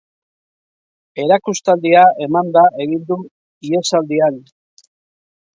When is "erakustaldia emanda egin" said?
1.25-3.05